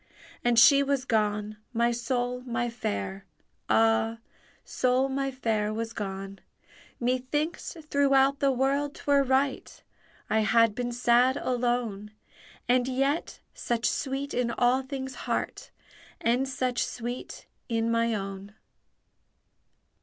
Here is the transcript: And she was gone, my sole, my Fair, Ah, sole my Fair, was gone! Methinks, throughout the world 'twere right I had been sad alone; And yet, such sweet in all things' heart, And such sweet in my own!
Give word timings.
And 0.43 0.57
she 0.57 0.81
was 0.81 1.05
gone, 1.05 1.57
my 1.73 1.91
sole, 1.91 2.41
my 2.41 2.71
Fair, 2.71 3.27
Ah, 3.69 4.17
sole 4.65 5.09
my 5.09 5.29
Fair, 5.29 5.71
was 5.71 5.93
gone! 5.93 6.39
Methinks, 6.99 7.77
throughout 7.83 8.39
the 8.39 8.51
world 8.51 8.95
'twere 8.95 9.21
right 9.21 9.83
I 10.27 10.39
had 10.39 10.73
been 10.73 10.91
sad 10.91 11.37
alone; 11.37 12.09
And 12.67 12.87
yet, 12.87 13.41
such 13.53 13.85
sweet 13.85 14.33
in 14.33 14.49
all 14.49 14.81
things' 14.81 15.13
heart, 15.29 15.69
And 16.19 16.49
such 16.49 16.83
sweet 16.83 17.45
in 17.69 17.91
my 17.91 18.15
own! 18.15 18.55